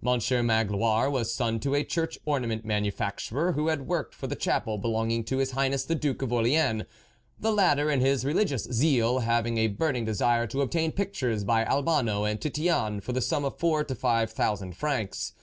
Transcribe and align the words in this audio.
Monsieur 0.00 0.42
Magloire 0.42 1.10
was 1.10 1.34
son 1.34 1.60
to 1.60 1.74
a 1.74 1.84
church 1.84 2.18
ornament 2.24 2.64
manufacturer 2.64 3.52
who 3.52 3.68
had 3.68 3.86
worked 3.86 4.14
for 4.14 4.26
the 4.26 4.34
chapel 4.34 4.78
belonging 4.78 5.22
to 5.24 5.36
his 5.36 5.50
Highness 5.50 5.84
the 5.84 5.94
Duke 5.94 6.22
of 6.22 6.32
Orleans, 6.32 6.84
the 7.38 7.52
latter, 7.52 7.90
in 7.90 8.00
his 8.00 8.24
re 8.24 8.32
ligious 8.32 8.62
zeal 8.72 9.18
having 9.18 9.58
a 9.58 9.66
burning 9.66 10.06
desire 10.06 10.46
to 10.46 10.62
obtain 10.62 10.92
pictures 10.92 11.44
by 11.44 11.62
Albano 11.66 12.24
and 12.24 12.40
Titian 12.40 13.02
for 13.02 13.12
the 13.12 13.20
sum 13.20 13.44
of 13.44 13.58
four 13.58 13.84
to 13.84 13.94
five 13.94 14.30
thousand 14.30 14.78
francs. 14.78 15.34